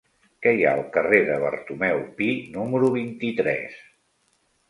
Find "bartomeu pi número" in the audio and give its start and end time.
1.43-2.89